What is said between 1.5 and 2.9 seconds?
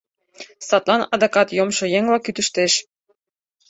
йомшо еҥла кӱтыштеш.